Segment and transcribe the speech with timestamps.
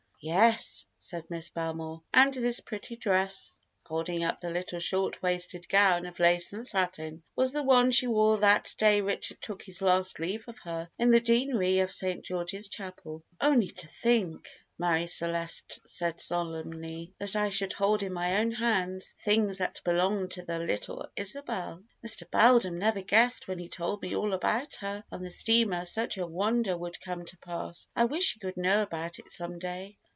[0.23, 3.57] "Yes," said Miss Belmore; "and this pretty dress"
[3.87, 8.05] holding up the little short waisted gown of lace and satin "was the one she
[8.05, 12.23] wore that day Richard took his last leave of her in the deanery of St.
[12.23, 18.37] George's Chapel." "Only to think," Marie Celeste said solemnly, "that I should hold in my
[18.37, 21.81] own hands things that belonged to the little Isabel!
[22.05, 22.29] Mr.
[22.29, 26.27] Belden never guessed when he told me all about her on the steamer such a
[26.27, 27.87] wonder would come to pass.
[27.95, 29.97] I wish he could know about it some day."